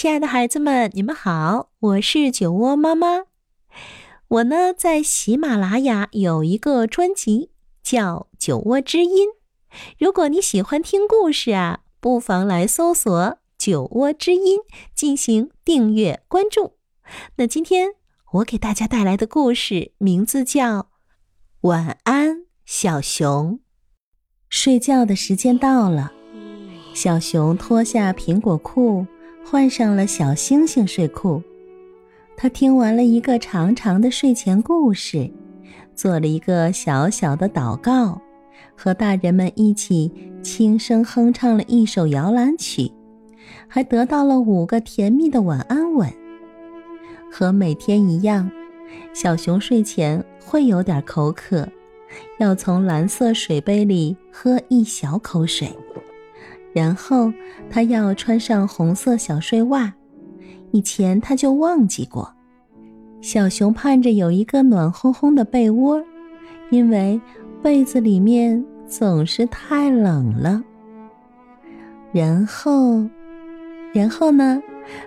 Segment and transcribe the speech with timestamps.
[0.00, 3.24] 亲爱的孩子们，你们好，我是酒窝妈妈。
[4.28, 7.50] 我呢，在喜马拉雅有一个专辑
[7.82, 9.28] 叫《酒窝之音》。
[9.98, 14.60] 如果你喜欢听故事啊，不妨来搜索“酒窝之音”
[14.96, 16.78] 进行订阅关注。
[17.36, 17.90] 那今天
[18.32, 20.78] 我给大家带来的故事名字叫
[21.60, 23.56] 《晚安，小熊》。
[24.48, 26.10] 睡觉的时间到了，
[26.94, 29.06] 小熊脱下苹果裤，
[29.44, 31.42] 换上了小星星睡裤。
[32.36, 35.30] 他听完了一个长长的睡前故事，
[35.94, 38.20] 做了一个小小的祷告，
[38.76, 40.10] 和大人们一起
[40.42, 42.90] 轻声哼唱了一首摇篮曲，
[43.68, 46.08] 还得到了五个甜蜜的晚安吻。
[47.30, 48.50] 和每天一样，
[49.12, 51.68] 小熊睡前会有点口渴。
[52.38, 55.68] 要从蓝色水杯里喝一小口水，
[56.72, 57.32] 然后
[57.68, 59.92] 他要穿上红色小睡袜。
[60.72, 62.32] 以前他就忘记过。
[63.20, 66.02] 小熊盼着有一个暖烘烘的被窝，
[66.70, 67.20] 因为
[67.62, 70.62] 被子里面总是太冷了。
[72.12, 73.04] 然后，
[73.92, 74.62] 然后呢，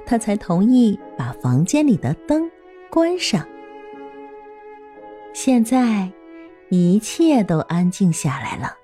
[0.05, 2.49] 他才同意把房间里的灯
[2.89, 3.45] 关上。
[5.33, 6.11] 现在。
[6.69, 8.75] 一切都安静下来了，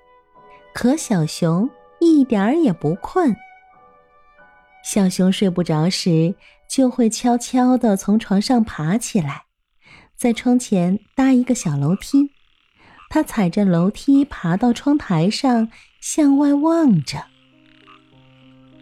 [0.72, 1.68] 可小熊
[2.00, 3.36] 一点儿也不困。
[4.82, 6.34] 小熊睡不着时，
[6.68, 9.44] 就会悄悄地从床上爬起来，
[10.16, 12.30] 在窗前搭一个小楼梯。
[13.10, 15.68] 他踩着楼梯爬到窗台上，
[16.00, 17.24] 向外望着。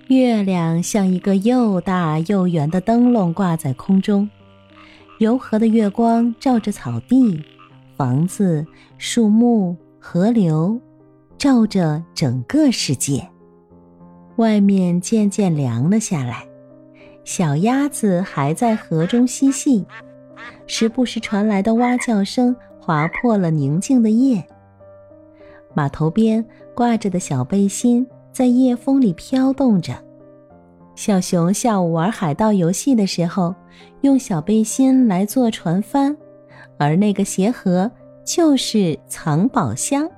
[0.08, 4.30] 月亮像一个又大又圆的灯笼挂在空中，
[5.18, 7.44] 柔和的月光照着草地。
[7.96, 8.64] 房子、
[8.96, 10.80] 树木、河流，
[11.38, 13.26] 照着整个世界。
[14.36, 16.46] 外面渐渐凉了下来，
[17.24, 19.86] 小鸭子还在河中嬉戏，
[20.66, 24.44] 时不时传来的蛙叫声划破了宁静的夜。
[25.74, 29.94] 码头边挂着的小背心在夜风里飘动着。
[30.94, 33.54] 小熊下午玩海盗游戏的时候，
[34.00, 36.16] 用小背心来做船帆。
[36.76, 37.90] 而那个鞋盒
[38.24, 40.08] 就是藏宝箱。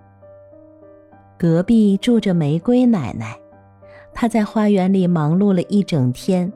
[1.40, 3.34] 隔壁住着玫瑰奶奶，
[4.12, 6.52] 她在花园里忙碌了一整天，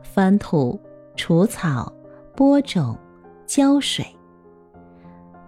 [0.00, 0.78] 翻土、
[1.16, 1.92] 除草、
[2.36, 2.96] 播种、
[3.48, 4.06] 浇水。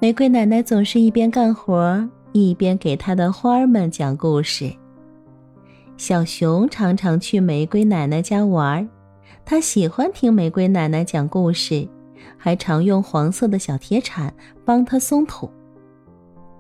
[0.01, 4.69] 玫瑰奶奶总是一边干活一边给她的花儿们讲故事。
[5.97, 8.91] 小熊常常去玫瑰奶奶家玩，
[9.45, 11.89] 他喜欢听玫瑰奶奶讲故事。
[12.37, 15.49] 还常用黄色的小铁铲帮他松土。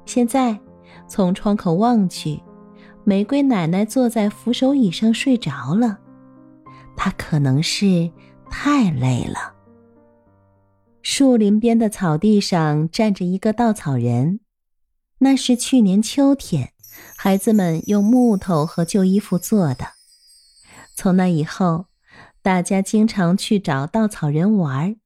[0.06, 0.56] 现在，
[1.06, 2.42] 从窗口望去，
[3.04, 5.98] 玫瑰奶奶坐在扶手椅上睡着了。
[6.96, 8.10] 她可能是
[8.50, 9.54] 太累了。
[11.02, 14.40] 树林边的草地上站着一个稻草人，
[15.18, 16.72] 那是去年秋天
[17.16, 19.88] 孩子们用木头和旧衣服做的。
[20.94, 21.86] 从那以后，
[22.40, 24.96] 大家经常去找稻草人玩。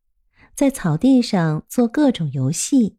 [0.54, 2.98] 在草地上做各种游戏，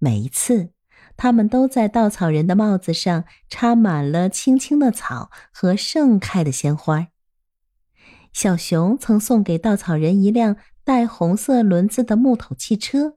[0.00, 0.70] 每一次，
[1.16, 7.08] 他们都在稻草人的帽子上插满了青青的草和盛开的鲜花。
[8.32, 13.16] 小熊曾送给稻草人一辆带红色轮子的木头汽车。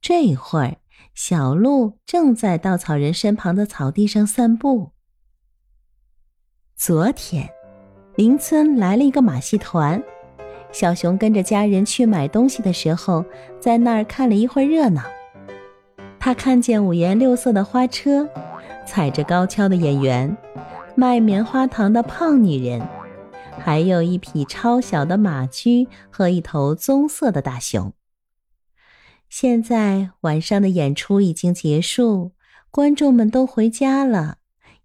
[0.00, 0.76] 这会儿，
[1.14, 4.92] 小鹿正在稻草人身旁的草地上散步。
[6.76, 7.48] 昨天，
[8.16, 10.02] 邻村来了一个马戏团。
[10.72, 13.24] 小熊跟着家人去买东西的时候，
[13.60, 15.02] 在那儿看了一会儿热闹。
[16.20, 18.28] 他看见五颜六色的花车，
[18.86, 20.36] 踩着高跷的演员，
[20.94, 22.86] 卖棉花糖的胖女人，
[23.58, 27.94] 还有一匹超小的马驹和一头棕色的大熊。
[29.30, 32.32] 现在晚上的演出已经结束，
[32.70, 34.36] 观众们都回家了，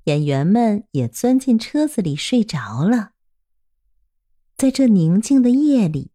[0.06, 3.10] 演员们也钻进车子里睡着了。
[4.56, 6.12] 在这宁静的夜里，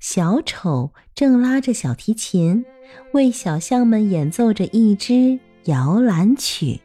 [0.00, 2.64] 小丑正拉着小提琴，
[3.12, 6.80] 为小象们演奏着一支摇篮曲。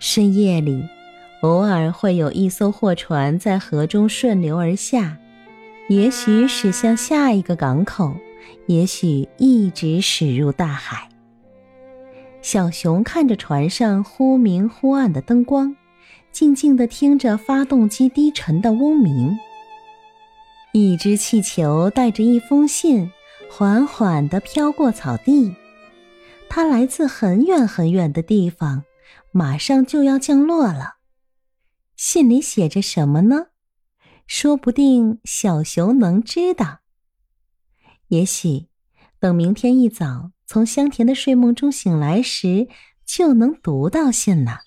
[0.00, 0.82] 深夜里，
[1.42, 5.16] 偶尔会有一艘货船在河中顺流而下，
[5.88, 8.16] 也许驶向下一个港口，
[8.66, 11.08] 也许一直驶入大海。
[12.42, 15.76] 小熊看着船上忽明忽暗的灯光。
[16.30, 19.36] 静静地听着发动机低沉的嗡鸣。
[20.78, 23.10] 一只气球带着一封信，
[23.50, 25.54] 缓缓地飘过草地。
[26.48, 28.84] 它来自很远很远的地方，
[29.32, 30.96] 马上就要降落了。
[31.96, 33.48] 信里写着什么呢？
[34.26, 36.78] 说不定小熊能知道。
[38.08, 38.68] 也许，
[39.18, 42.68] 等明天一早从香甜的睡梦中醒来时，
[43.04, 44.60] 就能读到信了。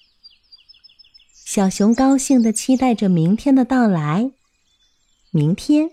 [1.45, 4.31] 小熊高兴的期待着明天的到来。
[5.31, 5.91] 明天，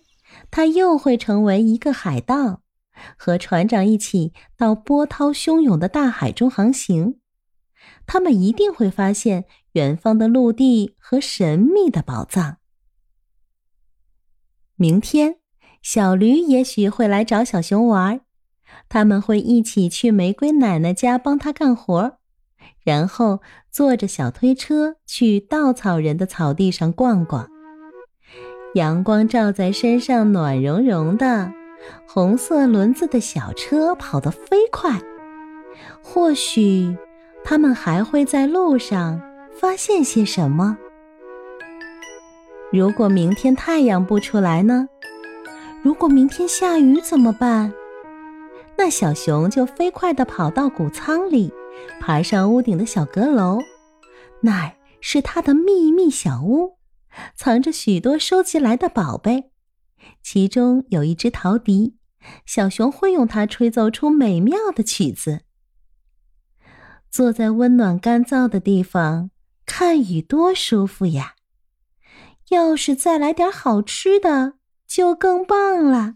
[0.50, 2.62] 他又会成为一个海盗，
[3.16, 7.18] 和船长一起到波涛汹涌的大海中航行。
[8.06, 12.58] 他们一定会发现远方的陆地和神秘的宝藏。
[14.76, 15.36] 明天，
[15.82, 18.20] 小驴也许会来找小熊玩，
[18.88, 22.18] 他们会一起去玫瑰奶奶家帮她干活，
[22.84, 23.40] 然后
[23.70, 27.48] 坐着小推车去稻草人的草地上逛逛。
[28.74, 31.52] 阳光照在身上，暖融融的。
[32.06, 35.00] 红色轮子的小车跑得飞快。
[36.02, 36.96] 或许，
[37.44, 39.20] 他们还会在路上
[39.58, 40.76] 发现些什么。
[42.70, 44.88] 如果明天太阳不出来呢？
[45.82, 47.72] 如果明天下雨怎么办？
[48.76, 51.52] 那小熊就飞快地跑到谷仓里，
[52.00, 53.58] 爬上屋顶的小阁楼，
[54.40, 56.77] 那儿是它的秘密小屋。
[57.34, 59.50] 藏着许多收集来的宝贝，
[60.22, 61.96] 其中有一只陶笛，
[62.44, 65.40] 小熊会用它吹奏出美妙的曲子。
[67.10, 69.30] 坐在温暖干燥的地方
[69.64, 71.34] 看雨，多舒服呀！
[72.50, 74.54] 要是再来点好吃的，
[74.86, 76.14] 就更棒了。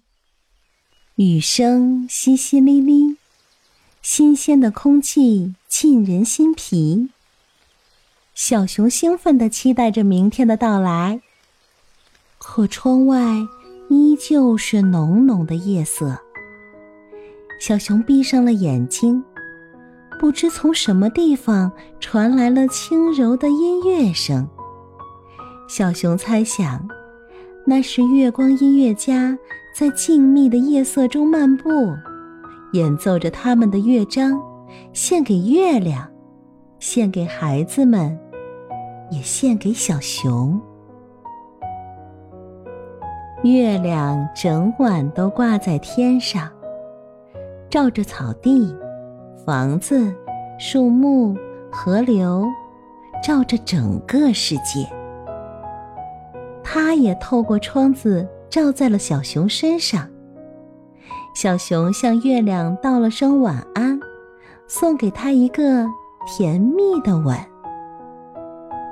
[1.17, 3.17] 雨声淅淅沥沥，
[4.01, 7.11] 新鲜的空气沁人心脾。
[8.35, 11.21] 小熊兴奋地期待着明天的到来，
[12.39, 13.37] 可窗外
[13.91, 16.19] 依旧是浓浓的夜色。
[17.61, 19.23] 小熊闭上了眼睛，
[20.19, 21.71] 不知从什么地方
[22.01, 24.49] 传来了轻柔的音乐声。
[25.69, 26.89] 小熊猜想，
[27.67, 29.39] 那是月光音乐家
[29.79, 31.69] 在静谧的夜色中漫步，
[32.73, 34.41] 演奏着他们的乐章，
[34.95, 36.11] 献给月亮，
[36.83, 38.19] 献给孩子们。
[39.13, 40.59] 也献给小熊。
[43.43, 46.51] 月亮整晚都挂在天上，
[47.69, 48.75] 照着草地、
[49.45, 50.11] 房子、
[50.59, 51.37] 树木、
[51.71, 52.49] 河流，
[53.23, 54.89] 照着整个世界。
[56.65, 60.09] 它也透过窗子照在了小熊身上。
[61.35, 64.01] 小熊向月亮道了声晚安，
[64.67, 65.87] 送给他一个
[66.27, 67.37] 甜蜜的吻。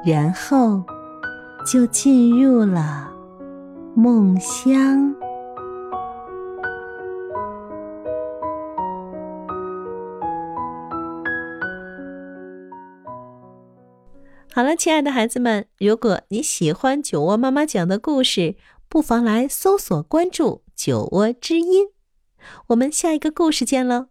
[0.05, 0.83] 然后，
[1.71, 3.13] 就进入了
[3.95, 5.15] 梦乡。
[14.53, 18.57] 好了，亲爱的孩子们，如果你喜欢酒窝妈妈讲的故事，
[18.89, 21.89] 不妨来搜索关注“酒窝之音”。
[22.69, 24.07] 我们下一个故事见喽！